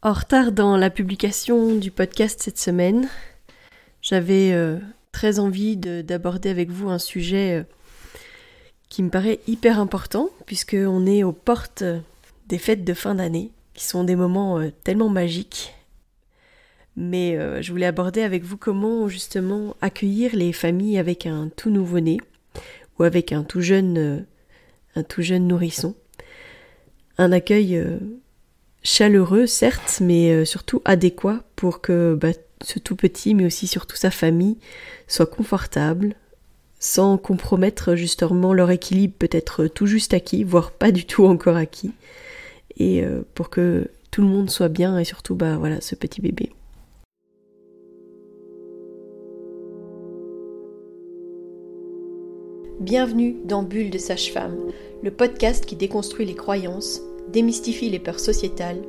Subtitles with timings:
[0.00, 3.08] En retard dans la publication du podcast cette semaine,
[4.00, 4.78] j'avais euh,
[5.10, 7.62] très envie d'aborder avec vous un sujet euh,
[8.88, 11.82] qui me paraît hyper important, puisqu'on est aux portes
[12.46, 15.74] des fêtes de fin d'année, qui sont des moments euh, tellement magiques.
[16.96, 22.18] Mais je voulais aborder avec vous comment justement accueillir les familles avec un tout nouveau-né
[22.98, 24.26] ou avec un tout jeune,
[24.96, 25.94] un tout jeune nourrisson.
[27.16, 27.80] Un accueil
[28.82, 33.96] chaleureux, certes, mais euh, surtout adéquat pour que bah, ce tout petit, mais aussi surtout
[33.96, 34.58] sa famille,
[35.06, 36.14] soit confortable,
[36.78, 41.92] sans compromettre justement leur équilibre peut-être tout juste acquis, voire pas du tout encore acquis,
[42.76, 46.20] et euh, pour que tout le monde soit bien et surtout bah voilà ce petit
[46.20, 46.52] bébé.
[52.80, 54.56] Bienvenue dans Bulle de Sage-Femme,
[55.02, 58.82] le podcast qui déconstruit les croyances démystifie les peurs sociétales,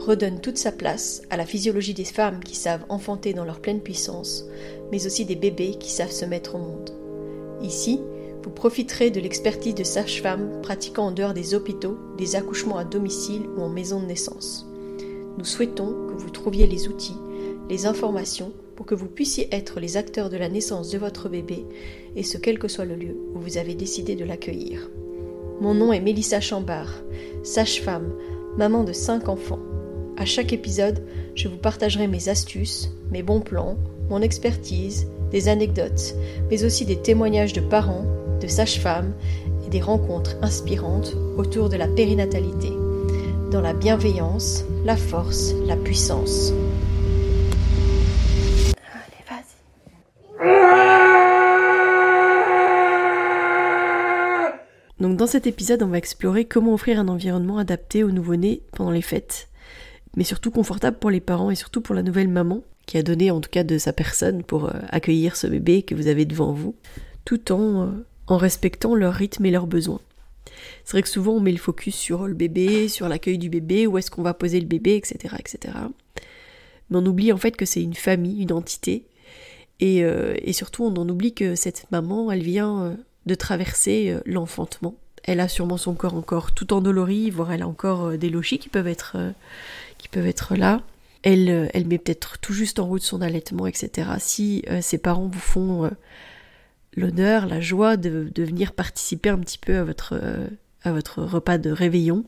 [0.00, 3.80] redonne toute sa place à la physiologie des femmes qui savent enfanter dans leur pleine
[3.80, 4.44] puissance,
[4.92, 6.90] mais aussi des bébés qui savent se mettre au monde.
[7.62, 8.00] Ici,
[8.42, 13.42] vous profiterez de l'expertise de sages-femmes pratiquant en dehors des hôpitaux, des accouchements à domicile
[13.56, 14.66] ou en maison de naissance.
[15.38, 17.16] Nous souhaitons que vous trouviez les outils,
[17.68, 21.64] les informations pour que vous puissiez être les acteurs de la naissance de votre bébé,
[22.14, 24.90] et ce quel que soit le lieu où vous avez décidé de l'accueillir.
[25.60, 26.90] Mon nom est Mélissa Chambard,
[27.42, 28.12] sage-femme,
[28.58, 29.58] maman de 5 enfants.
[30.18, 31.02] À chaque épisode,
[31.34, 33.78] je vous partagerai mes astuces, mes bons plans,
[34.10, 36.14] mon expertise, des anecdotes,
[36.50, 38.04] mais aussi des témoignages de parents,
[38.40, 39.14] de sages-femmes
[39.66, 42.70] et des rencontres inspirantes autour de la périnatalité,
[43.50, 46.52] dans la bienveillance, la force, la puissance.
[55.16, 59.00] Dans cet épisode, on va explorer comment offrir un environnement adapté au nouveau-né pendant les
[59.00, 59.48] fêtes,
[60.14, 63.30] mais surtout confortable pour les parents et surtout pour la nouvelle maman qui a donné
[63.30, 66.52] en tout cas de sa personne pour euh, accueillir ce bébé que vous avez devant
[66.52, 66.74] vous,
[67.24, 70.02] tout en, euh, en respectant leur rythme et leurs besoins.
[70.84, 73.86] C'est vrai que souvent on met le focus sur le bébé, sur l'accueil du bébé,
[73.86, 75.78] où est-ce qu'on va poser le bébé, etc., etc.
[76.90, 79.06] Mais on oublie en fait que c'est une famille, une entité,
[79.80, 84.94] et, euh, surtout on en oublie que cette maman, elle vient de traverser euh, l'enfantement.
[85.26, 88.58] Elle a sûrement son corps encore tout endolori, voire elle a encore euh, des lochis
[88.58, 89.32] qui peuvent être, euh,
[89.98, 90.82] qui peuvent être là.
[91.22, 94.10] Elle, elle met peut-être tout juste en route son allaitement, etc.
[94.20, 95.90] Si ses parents vous font
[96.94, 100.14] l'honneur, la joie de, de, venir participer un petit peu à votre,
[100.82, 102.24] à votre repas de réveillon,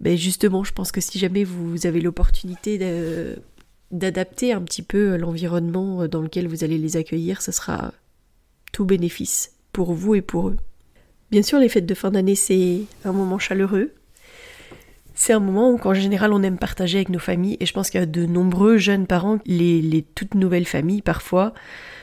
[0.00, 2.78] ben justement, je pense que si jamais vous avez l'opportunité
[3.90, 7.92] d'adapter un petit peu l'environnement dans lequel vous allez les accueillir, ce sera
[8.72, 10.56] tout bénéfice pour vous et pour eux.
[11.30, 13.92] Bien sûr, les fêtes de fin d'année, c'est un moment chaleureux.
[15.14, 17.56] C'est un moment où, en général, on aime partager avec nos familles.
[17.58, 21.54] Et je pense qu'il y a de nombreux jeunes parents, les, toutes nouvelles familles, parfois,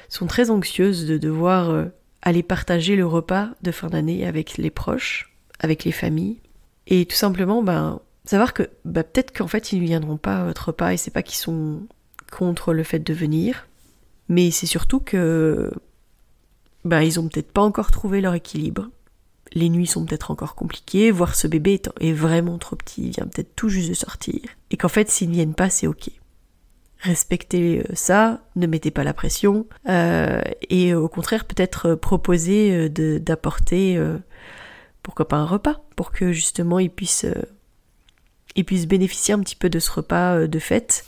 [0.10, 1.86] sont très anxieuses de devoir euh,
[2.22, 6.40] aller partager le repas de fin d'année avec les proches, avec les familles.
[6.88, 10.44] Et tout simplement, ben, savoir que ben, peut-être qu'en fait, ils ne viendront pas à
[10.46, 11.84] votre repas et c'est pas qu'ils sont
[12.32, 13.68] contre le fait de venir.
[14.28, 15.72] Mais c'est surtout que
[16.84, 18.90] bah, ils ont peut-être pas encore trouvé leur équilibre.
[19.54, 23.28] Les nuits sont peut-être encore compliquées, voire ce bébé est, vraiment trop petit, il vient
[23.28, 24.40] peut-être tout juste de sortir,
[24.72, 26.10] et qu'en fait s'ils ne viennent pas, c'est ok.
[27.00, 32.90] Respectez euh, ça, ne mettez pas la pression, euh, et au contraire peut-être euh, proposer
[32.90, 34.02] d'apporter,
[35.04, 37.28] pourquoi pas un repas, pour que justement ils puissent,
[38.56, 41.06] ils puissent bénéficier un petit peu de ce repas de fête,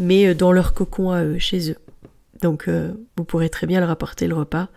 [0.00, 1.78] mais dans leur cocon à eux, chez eux.
[2.42, 4.68] Donc vous pourrez très bien leur apporter le repas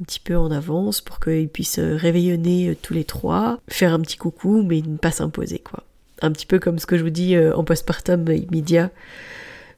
[0.00, 3.92] un petit peu en avance pour qu'ils puissent euh, réveillonner euh, tous les trois, faire
[3.92, 5.84] un petit coucou, mais ne pas s'imposer, quoi.
[6.22, 8.90] Un petit peu comme ce que je vous dis euh, en postpartum immédiat,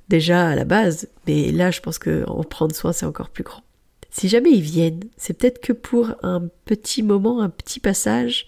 [0.09, 3.63] déjà à la base, mais là, je pense qu'en prendre soin, c'est encore plus grand.
[4.11, 8.47] Si jamais ils viennent, c'est peut-être que pour un petit moment, un petit passage,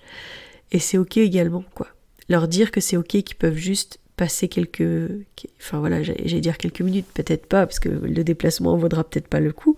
[0.72, 1.88] et c'est ok également, quoi.
[2.28, 5.08] Leur dire que c'est ok, qu'ils peuvent juste passer quelques,
[5.60, 9.28] enfin voilà, j'allais dire quelques minutes, peut-être pas, parce que le déplacement en vaudra peut-être
[9.28, 9.76] pas le coup.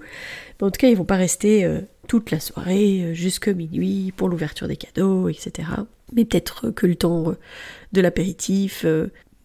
[0.61, 4.13] Mais en tout cas, ils vont pas rester euh, toute la soirée, euh, jusque minuit,
[4.17, 5.69] pour l'ouverture des cadeaux, etc.
[6.15, 7.35] Mais peut-être que le temps euh,
[7.93, 8.87] de l'apéritif,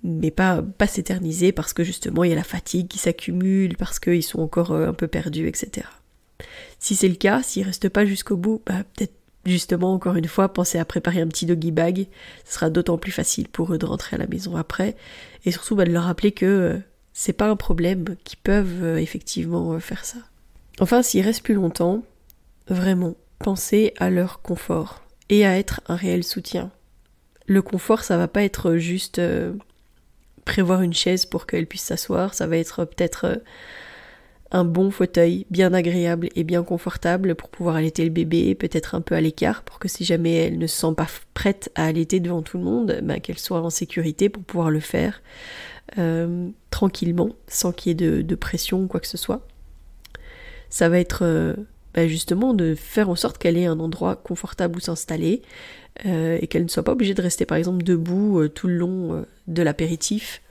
[0.03, 3.99] mais pas, pas s'éterniser parce que justement il y a la fatigue qui s'accumule, parce
[3.99, 5.87] qu'ils sont encore un peu perdus, etc.
[6.79, 9.13] Si c'est le cas, s'ils restent pas jusqu'au bout, bah, peut-être
[9.45, 12.07] justement, encore une fois, pensez à préparer un petit doggy bag.
[12.45, 14.95] Ce sera d'autant plus facile pour eux de rentrer à la maison après.
[15.45, 16.77] Et surtout, bah, de leur rappeler que euh,
[17.13, 20.17] c'est pas un problème, qu'ils peuvent euh, effectivement euh, faire ça.
[20.79, 22.03] Enfin, s'ils restent plus longtemps,
[22.67, 26.71] vraiment, pensez à leur confort et à être un réel soutien.
[27.47, 29.21] Le confort, ça va pas être juste
[30.45, 33.41] prévoir une chaise pour qu'elle puisse s'asseoir, ça va être peut-être
[34.55, 39.01] un bon fauteuil bien agréable et bien confortable pour pouvoir allaiter le bébé, peut-être un
[39.01, 42.21] peu à l'écart pour que si jamais elle ne se sent pas prête à allaiter
[42.21, 45.21] devant tout le monde, ben, qu'elle soit en sécurité pour pouvoir le faire
[45.97, 49.45] euh, tranquillement, sans qu'il y ait de, pression ou quoi que ce soit.
[50.69, 51.53] Ça va être euh,
[51.93, 55.41] ben, justement de faire en sorte qu'elle ait un endroit confortable où s'installer
[56.05, 59.25] euh, et qu'elle ne soit pas obligée de rester par exemple debout tout le long
[59.47, 60.41] de l'apéritif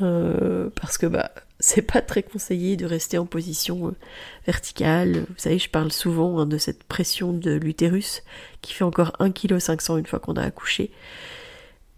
[0.00, 1.30] parce que bah
[1.60, 3.92] c'est pas très conseillé de rester en position euh,
[4.46, 5.26] verticale.
[5.28, 8.22] Vous savez, je parle souvent hein, de cette pression de l'utérus
[8.60, 10.90] qui fait encore 1,5 kg une fois qu'on a accouché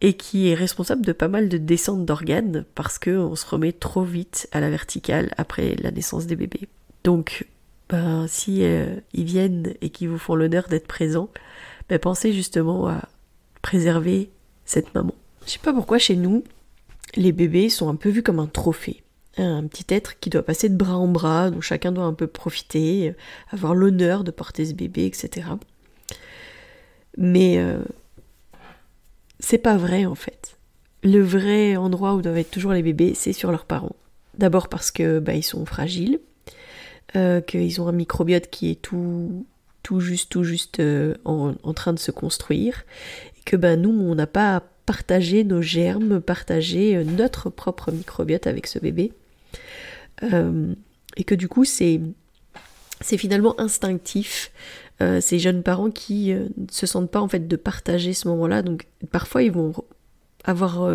[0.02, 4.02] et qui est responsable de pas mal de descentes d'organes parce qu'on se remet trop
[4.02, 6.68] vite à la verticale après la naissance des bébés.
[7.02, 7.46] Donc,
[7.88, 11.30] ben, si euh, ils viennent et qu'ils vous font l'honneur d'être présents,
[11.88, 13.08] ben, pensez justement à
[13.62, 14.28] préserver
[14.66, 15.14] cette maman.
[15.46, 16.44] Je sais pas pourquoi chez nous,
[17.14, 19.02] les bébés sont un peu vus comme un trophée
[19.42, 22.26] un petit être qui doit passer de bras en bras, dont chacun doit un peu
[22.26, 23.12] profiter, euh,
[23.50, 25.48] avoir l'honneur de porter ce bébé, etc.
[27.18, 27.78] Mais euh,
[29.38, 30.56] c'est pas vrai en fait.
[31.02, 33.96] Le vrai endroit où doivent être toujours les bébés, c'est sur leurs parents.
[34.38, 36.20] D'abord parce que bah, ils sont fragiles,
[37.14, 39.46] euh, qu'ils ont un microbiote qui est tout,
[39.82, 40.82] tout juste, tout juste
[41.24, 42.84] en, train de se construire,
[43.38, 48.66] et que bah, nous, on n'a pas partagé nos germes, partager notre propre microbiote avec
[48.66, 49.12] ce bébé.
[50.22, 50.74] Euh,
[51.16, 52.00] et que du coup c'est
[53.02, 54.50] finalement instinctif.
[55.02, 58.28] Euh, ces jeunes parents qui ne euh, se sentent pas en fait de partager ce
[58.28, 59.74] moment-là, donc parfois ils vont
[60.44, 60.88] avoir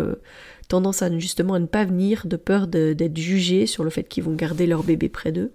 [0.66, 4.24] tendance à justement à ne pas venir de peur d'être jugés sur le fait qu'ils
[4.24, 5.52] vont garder leur bébé près d'eux.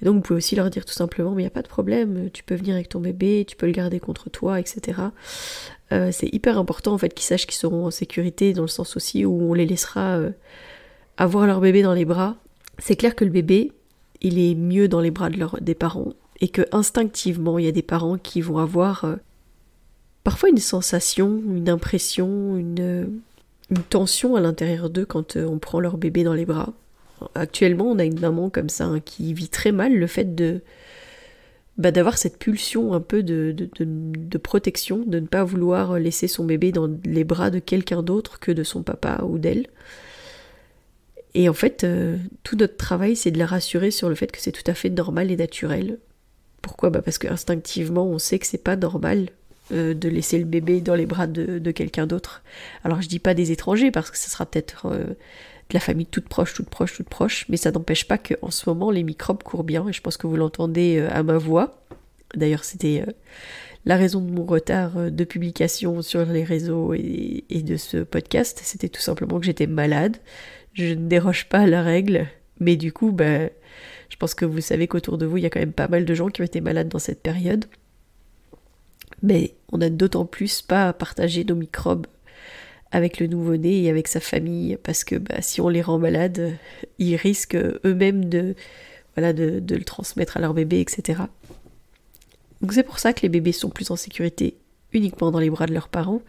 [0.00, 1.68] Et donc vous pouvez aussi leur dire tout simplement mais il n'y a pas de
[1.68, 5.00] problème, tu peux venir avec ton bébé, tu peux le garder contre toi, etc.
[5.90, 9.24] c'est hyper important en fait qu'ils sachent qu'ils seront en sécurité dans le sens aussi
[9.24, 10.20] où on les laissera
[11.16, 12.36] avoir leur bébé dans les bras
[12.80, 13.72] c'est clair que le bébé,
[14.20, 17.72] il est mieux dans les bras de des parents et que instinctivement, il y a
[17.72, 19.16] des parents qui vont avoir euh,
[20.24, 23.20] parfois une sensation, une impression, une,
[23.88, 26.72] tension à l'intérieur d'eux quand euh, on prend leur bébé dans les bras.
[27.34, 30.62] Actuellement, on a une maman comme ça hein, qui vit très mal le fait de
[31.76, 36.44] bah, d'avoir cette pulsion un peu de, de, protection, de ne pas vouloir laisser son
[36.44, 39.66] bébé dans les bras de quelqu'un d'autre que de son papa ou d'elle.
[41.34, 44.40] Et en fait, euh, tout notre travail, c'est de la rassurer sur le fait que
[44.40, 45.98] c'est tout à fait normal et naturel.
[46.62, 46.90] Pourquoi?
[46.90, 49.28] Bah Parce qu'instinctivement, on sait que c'est pas normal
[49.72, 52.42] euh, de laisser le bébé dans les bras de, quelqu'un d'autre.
[52.84, 56.06] Alors je dis pas des étrangers, parce que ce sera peut-être euh, de la famille
[56.06, 59.44] toute proche, toute proche, toute proche, mais ça n'empêche pas qu'en ce moment, les microbes
[59.44, 61.80] courent bien, et je pense que vous l'entendez à ma voix.
[62.34, 63.04] D'ailleurs, c'était
[63.84, 68.88] la raison de mon retard de publication sur les réseaux et de ce podcast, c'était
[68.88, 70.16] tout simplement que j'étais malade
[70.74, 72.26] je ne déroge pas à la règle,
[72.58, 73.48] mais du coup, bah,
[74.08, 76.04] je pense que vous savez qu'autour de vous, il y a quand même pas mal
[76.04, 77.66] de gens qui ont été malades dans cette période.
[79.22, 82.06] Mais on n'a d'autant plus pas à partager nos microbes
[82.92, 86.56] avec le nouveau-né et avec sa famille, parce que bah, si on les rend malades,
[86.98, 88.54] ils risquent eux-mêmes de,
[89.16, 91.22] de le transmettre à leur bébé, etc.
[92.60, 94.56] Donc c'est pour ça que les bébés sont plus en sécurité
[94.92, 96.22] uniquement dans les bras de leurs parents,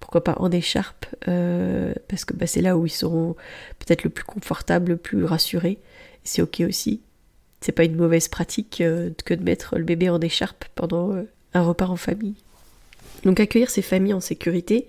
[0.00, 3.34] pourquoi pas en écharpe, euh, parce que bah, c'est là où ils seront
[3.78, 5.78] peut-être le plus confortables, le plus rassurés.
[6.24, 7.00] C'est ok aussi.
[7.60, 11.24] C'est pas une mauvaise pratique euh, que de mettre le bébé en écharpe pendant euh,
[11.54, 12.36] un repas en famille.
[13.24, 14.86] Donc accueillir ces familles en sécurité,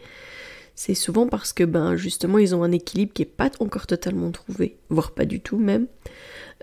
[0.76, 4.30] c'est souvent parce que ben justement ils ont un équilibre qui est pas encore totalement
[4.32, 5.88] trouvé, voire pas du tout même.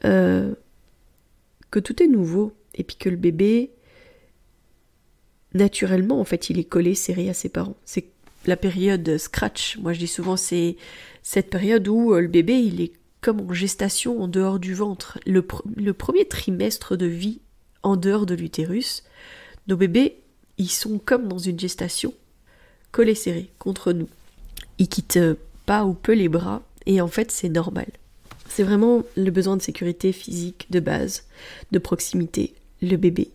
[0.03, 3.73] que tout est nouveau et puis que le bébé
[5.57, 7.77] naturellement en fait il est collé serré à ses parents.
[7.85, 8.07] C'est
[8.47, 9.77] la période scratch.
[9.79, 10.77] Moi, je dis souvent, c'est
[11.23, 15.19] cette période où euh, le bébé, il est comme en gestation en dehors du ventre.
[15.27, 15.43] Le,
[15.93, 17.41] premier trimestre de vie
[17.83, 19.05] en dehors de l'utérus,
[19.67, 20.19] nos bébés,
[20.59, 22.15] ils sont comme dans une gestation,
[22.93, 24.09] collés serrés contre nous.
[24.79, 25.19] Ils quittent
[25.67, 27.89] pas ou peu les bras, et en fait, c'est normal.
[28.49, 31.27] C'est vraiment le besoin de sécurité physique de base,
[31.73, 32.55] de proximité.
[32.81, 33.31] Le bébé,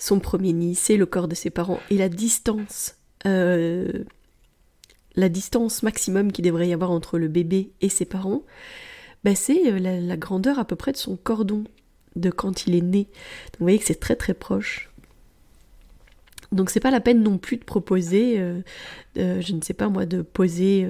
[0.00, 4.04] son premier nid, c'est le corps de ses parents, et la distance euh,
[5.16, 8.42] la distance maximum qu'il devrait y avoir entre le bébé et ses parents,
[9.24, 11.64] bah, c'est euh, la, grandeur à peu près de son cordon
[12.16, 13.04] de quand il est né.
[13.04, 14.88] Donc vous voyez que c'est très très proche.
[16.52, 18.62] Donc c'est pas la peine non plus de proposer, euh,
[19.16, 20.88] je ne sais pas moi, de poser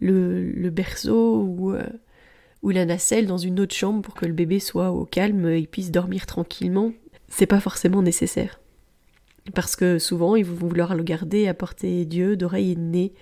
[0.00, 1.42] le, berceau
[2.62, 5.66] ou la nacelle dans une autre chambre pour que le bébé soit au calme et
[5.66, 6.92] puisse dormir tranquillement.
[7.36, 8.60] C'est pas forcément nécessaire.
[9.54, 13.12] Parce que souvent, ils vont vouloir le garder à portée d'yeux, d'oreilles et de nez,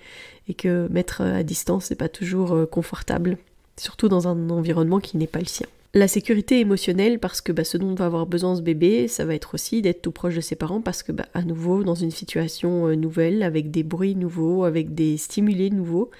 [0.47, 3.39] et que mettre à distance, n'est pas toujours euh, confortable,
[3.75, 5.65] surtout dans un environnement qui n'est pas le sien.
[5.95, 9.33] La sécurité émotionnelle, parce que bah, ce dont va avoir besoin ce bébé, ça va
[9.33, 12.11] être aussi d'être tout proche de ses parents, parce que bah, à nouveau, dans une
[12.11, 16.11] situation euh, nouvelle, avec des bruits nouveaux, avec des stimulés nouveaux,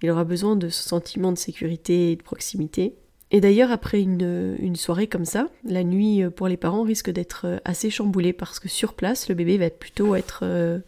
[0.00, 2.94] il aura besoin de ce sentiment de sécurité et de proximité.
[3.34, 7.46] Et d'ailleurs, après une, soirée comme ça, la nuit euh, pour les parents risque d'être
[7.46, 10.78] euh, assez chamboulée parce que sur place, le bébé va plutôt être euh,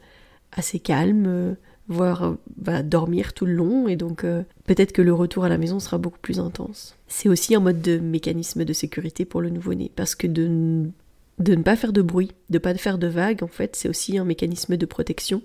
[0.53, 1.57] assez calme,
[1.89, 4.25] voire va dormir tout le long, et donc
[4.65, 6.97] peut-être que le retour à la maison sera beaucoup plus intense.
[7.09, 10.89] C'est aussi un mode de mécanisme de sécurité pour le nouveau-né, parce que de,
[11.41, 13.89] de ne pas faire de bruit, de ne pas faire de vagues, en fait, c'est
[13.89, 15.43] aussi un mécanisme de protection.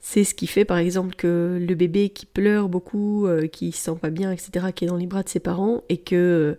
[0.00, 3.82] C'est ce qui fait par exemple que le bébé qui pleure beaucoup, euh, qui se
[3.84, 6.58] sent pas bien, etc., qui est dans les bras de ses parents, et que euh,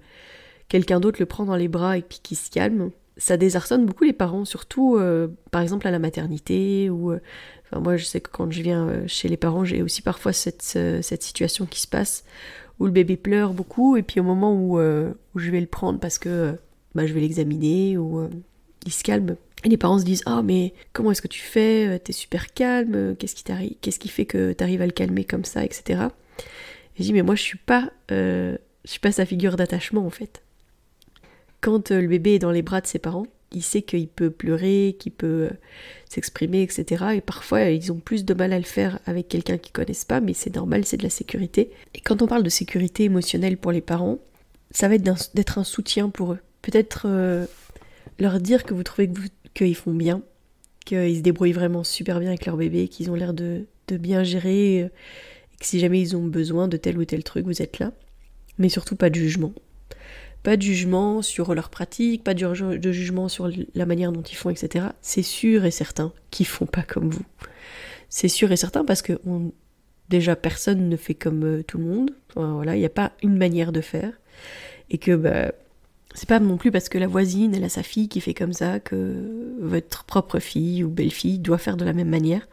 [0.68, 4.04] quelqu'un d'autre le prend dans les bras et puis qui se calme, ça désarçonne beaucoup
[4.04, 8.30] les parents, surtout euh, par exemple à la maternité, ou enfin, moi je sais que
[8.30, 12.24] quand je viens chez les parents, j'ai aussi parfois cette, cette situation qui se passe,
[12.80, 16.00] où le bébé pleure beaucoup, et puis au moment où, où je vais le prendre
[16.00, 16.56] parce que
[16.96, 18.30] bah, je vais l'examiner, ou
[18.86, 21.88] il se calme, et les parents se disent Ah, mais comment est-ce que tu fais?
[21.88, 23.44] Euh, T'es super calme, qu'est-ce qui
[23.82, 26.02] Qu'est-ce qui fait que t'arrives à le calmer comme ça, etc.
[26.98, 30.10] Et je dis Mais moi, je suis pas, euh, suis pas sa figure d'attachement en
[30.10, 30.42] fait.
[31.62, 34.30] Quand euh, le bébé est dans les bras de ses parents, il sait qu'il peut
[34.30, 35.50] pleurer, qu'il peut
[36.08, 37.06] s'exprimer, etc.
[37.16, 40.22] Et parfois, ils ont plus de mal à le faire avec quelqu'un qu'ils connaissent pas,
[40.22, 41.72] mais c'est normal, c'est de la sécurité.
[41.96, 44.20] Et quand on parle de sécurité émotionnelle pour les parents,
[44.70, 46.40] ça va être d'être un soutien pour eux.
[46.62, 47.08] Peut-être
[48.20, 50.22] leur dire que vous trouvez que vous qu'ils font bien,
[50.86, 54.84] qu'ils se débrouillent vraiment super bien avec leur bébé, qu'ils ont l'air de, bien gérer,
[54.84, 54.90] euh,
[55.54, 57.92] et que si jamais ils ont besoin de tel ou tel truc, vous êtes là.
[58.58, 59.54] Mais surtout pas de jugement.
[60.44, 64.50] Pas de jugement sur leur pratique, pas de jugement sur la manière dont ils font,
[64.50, 64.86] etc.
[65.02, 67.26] C'est sûr et certain qu'ils font pas comme vous.
[68.08, 69.20] C'est sûr et certain parce que
[70.08, 72.12] déjà personne ne fait comme euh, tout le monde.
[72.36, 74.14] voilà, il n'y a pas une manière de faire.
[74.90, 75.52] Et que bah,
[76.16, 78.54] c'est pas non plus parce que la voisine, elle a sa fille qui fait comme
[78.54, 82.48] ça que votre propre fille ou belle-fille doit faire de la même manière.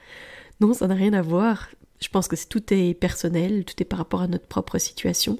[0.60, 1.68] Non, ça n'a rien à voir.
[2.00, 5.38] Je pense que tout est personnel, tout est par rapport à notre propre situation.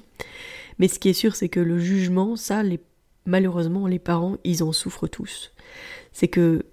[0.79, 2.63] Mais ce qui est sûr, c'est que le jugement, ça,
[3.25, 5.51] malheureusement, les parents, ils en souffrent tous.
[6.13, 6.65] C'est que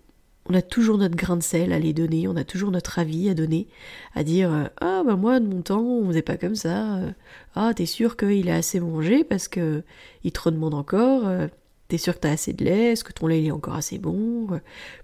[0.46, 3.30] on a toujours notre grain de sel à les donner, on a toujours notre avis
[3.30, 3.66] à donner,
[4.14, 7.10] à dire euh, ah bah moi de mon temps on faisait pas comme ça, euh,
[7.54, 9.82] ah t'es sûr qu'il a assez mangé parce que
[10.22, 11.48] il te redemande encore, euh,
[11.88, 14.48] t'es sûr que t'as assez de lait, est-ce que ton lait est encore assez bon,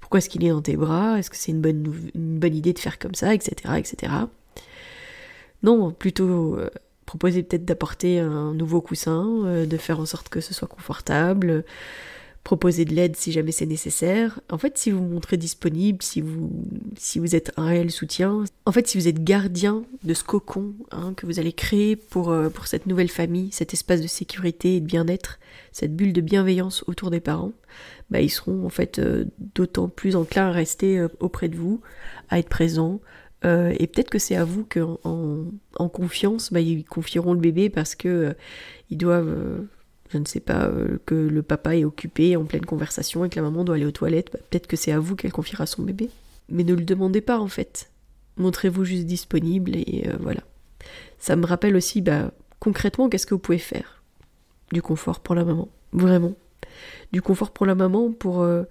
[0.00, 2.72] pourquoi est-ce qu'il est dans tes bras, est-ce que c'est une bonne, une bonne idée
[2.72, 3.74] de faire comme ça, etc.
[3.76, 4.12] etc.
[5.62, 6.58] Non, plutôt
[7.04, 11.64] proposer peut-être d'apporter un nouveau coussin, de faire en sorte que ce soit confortable
[12.44, 14.40] proposer de l'aide si jamais c'est nécessaire.
[14.50, 16.50] En fait, si vous vous montrez disponible, si vous,
[16.96, 20.74] si vous êtes un réel soutien, en fait, si vous êtes gardien de ce cocon
[20.90, 24.76] hein, que vous allez créer pour, euh, pour cette nouvelle famille, cet espace de sécurité
[24.76, 25.38] et de bien-être,
[25.72, 27.52] cette bulle de bienveillance autour des parents,
[28.10, 31.82] bah, ils seront en fait euh, d'autant plus enclins à rester euh, auprès de vous,
[32.30, 33.00] à être présents.
[33.44, 37.94] et peut-être que c'est à vous qu'en en, confiance, bah, ils confieront le bébé parce
[37.94, 38.34] que
[38.90, 39.66] ils doivent
[40.12, 43.36] je ne sais pas, euh, que le papa est occupé en pleine conversation et que
[43.36, 45.82] la maman doit aller aux toilettes, bah, peut-être que c'est à vous qu'elle confiera son
[45.82, 46.10] bébé.
[46.48, 47.90] Mais ne le demandez pas en fait.
[48.36, 50.40] Montrez-vous juste disponible et euh, voilà.
[51.18, 54.02] Ça me rappelle aussi, bah, concrètement, qu'est-ce que vous pouvez faire?
[54.72, 56.34] Du confort pour la maman, vraiment.
[57.12, 58.64] Du confort pour la maman pour, euh,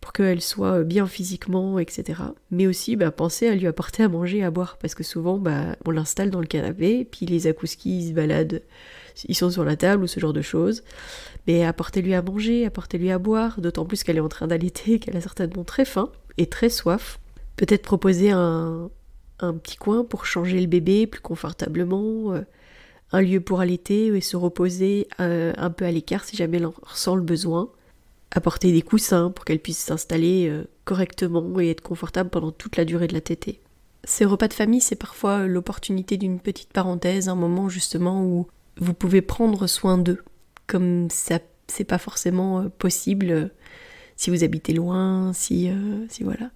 [0.00, 2.22] pour qu'elle soit bien physiquement, etc.
[2.50, 5.76] Mais aussi, bah, pensez à lui apporter à manger à boire, parce que souvent, bah,
[5.84, 8.62] on l'installe dans le canapé, puis les akouskis se baladent
[9.26, 10.82] ils sont sur la table ou ce genre de choses.
[11.46, 15.16] Mais apportez-lui à manger, apportez-lui à boire, d'autant plus qu'elle est en train d'allaiter, qu'elle
[15.16, 17.18] a certainement très faim et très soif.
[17.56, 18.90] Peut-être proposer un,
[19.38, 22.42] petit coin pour changer le bébé plus confortablement, euh,
[23.12, 26.66] un lieu pour allaiter et se reposer euh, un peu à l'écart si jamais elle
[26.66, 27.70] en ressent le besoin.
[28.30, 32.84] Apporter des coussins pour qu'elle puisse s'installer euh, correctement et être confortable pendant toute la
[32.84, 33.60] durée de la tétée.
[34.04, 38.94] Ces repas de famille, c'est parfois l'opportunité d'une petite parenthèse, un moment justement où vous
[38.94, 40.22] pouvez prendre soin d'eux,
[40.66, 43.48] comme ça c'est pas forcément euh, possible euh,
[44.16, 46.50] si vous habitez loin, si, euh, si voilà.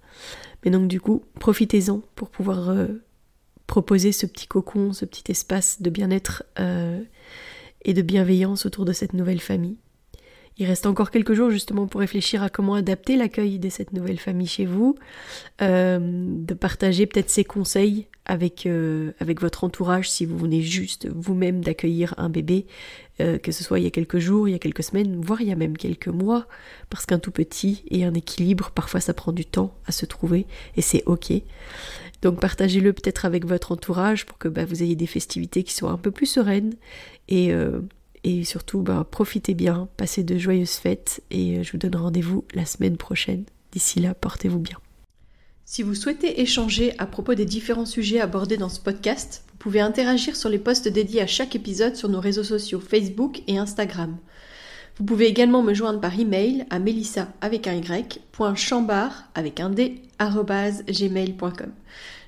[0.65, 2.75] Mais donc du coup, profitez-en pour pouvoir
[3.67, 6.43] proposer ce petit cocon, ce petit espace de bien-être
[7.83, 9.77] et de bienveillance autour de cette nouvelle famille.
[10.57, 14.19] Il reste encore quelques jours justement pour réfléchir à comment adapter l'accueil de cette nouvelle
[14.19, 14.95] famille chez vous,
[15.59, 21.63] de partager peut-être ses conseils avec, euh, avec votre entourage si vous venez juste vous-même
[21.63, 22.65] d'accueillir un bébé,
[23.19, 25.41] euh, que ce soit il y a quelques jours, il y a quelques semaines, voire
[25.41, 26.47] il y a même quelques mois,
[26.89, 30.47] parce qu'un tout petit et un équilibre, parfois ça prend du temps à se trouver
[30.77, 31.33] et c'est ok.
[32.21, 35.91] Donc partagez-le peut-être avec votre entourage pour que bah, vous ayez des festivités qui soient
[35.91, 36.75] un peu plus sereines
[37.27, 37.81] et, euh,
[38.23, 42.65] et surtout bah, profitez bien, passez de joyeuses fêtes et je vous donne rendez-vous la
[42.65, 43.43] semaine prochaine.
[43.71, 44.77] D'ici là, portez-vous bien.
[45.65, 49.79] Si vous souhaitez échanger à propos des différents sujets abordés dans ce podcast, vous pouvez
[49.79, 54.17] interagir sur les posts dédiés à chaque épisode sur nos réseaux sociaux Facebook et Instagram.
[54.97, 58.19] Vous pouvez également me joindre par email à melissa avec un y,
[59.33, 61.71] avec un d, gmail.com.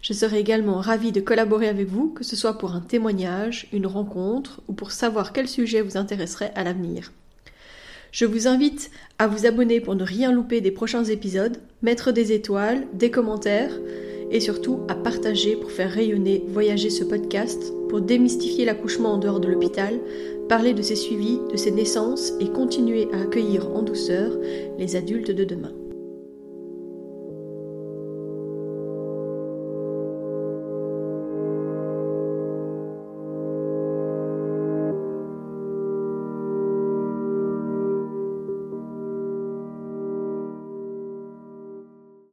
[0.08, 3.88] Je serai également ravie de collaborer avec vous, que ce soit pour un témoignage, une
[3.88, 7.12] rencontre ou pour savoir quel sujet vous intéresserait à l'avenir.
[8.12, 12.34] Je vous invite à vous abonner pour ne rien louper des prochains épisodes, mettre des
[12.34, 13.72] étoiles, des commentaires
[14.30, 19.40] et surtout à partager pour faire rayonner, voyager ce podcast, pour démystifier l'accouchement en dehors
[19.40, 20.00] de l'hôpital,
[20.48, 24.38] parler de ses suivis, de ses naissances et continuer à accueillir en douceur
[24.78, 25.72] les adultes de demain.